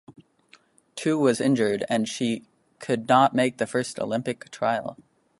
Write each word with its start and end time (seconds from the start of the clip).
Too 0.95 1.19
was 1.19 1.39
injured 1.39 1.85
and 1.87 2.09
she 2.09 2.43
could 2.79 3.07
not 3.07 3.35
make 3.35 3.57
the 3.59 3.67
first 3.67 3.99
Olympic 3.99 4.49
trial. 4.49 4.97